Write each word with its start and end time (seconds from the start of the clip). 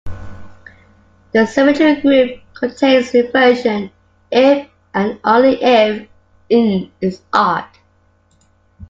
The 1.31 1.45
symmetry 1.45 2.01
group 2.01 2.39
contains 2.55 3.13
inversion 3.13 3.91
if 4.31 4.67
and 4.95 5.19
only 5.23 5.61
if 5.61 6.07
"n" 6.49 6.91
is 7.01 7.21
odd. 7.31 7.65